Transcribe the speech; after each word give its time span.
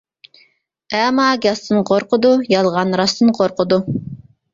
ئەما 0.99 1.25
گاستىن 1.43 1.83
قورقىدۇ، 1.89 2.31
يالغان 2.53 2.95
راستتىن 3.03 3.31
قورقىدۇ. 3.41 3.79